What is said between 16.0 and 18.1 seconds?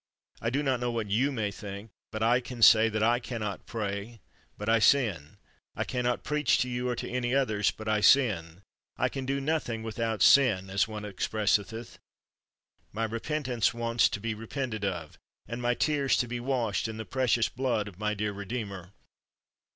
to be washed in the precious blood of